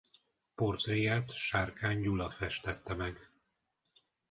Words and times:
Portréját 0.55 1.31
Sárkány 1.33 2.01
Gyula 2.01 2.29
festette 2.29 2.93
meg. 2.93 3.29